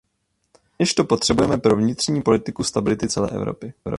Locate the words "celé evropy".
3.09-3.73